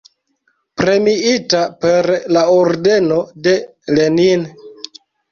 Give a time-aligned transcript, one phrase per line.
[0.81, 2.07] Premiita per
[2.37, 3.19] la ordeno
[3.49, 3.53] de
[3.99, 4.47] Lenin.